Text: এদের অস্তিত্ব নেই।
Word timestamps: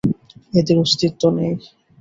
এদের 0.53 0.77
অস্তিত্ব 0.79 1.21
নেই। 1.37 1.53